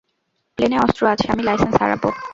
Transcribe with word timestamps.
প্লেনে 0.57 0.77
অস্ত্র 0.79 1.01
আছে, 1.13 1.25
আমি 1.33 1.41
লাইসেন্স 1.43 1.75
হারাবো। 1.81 2.09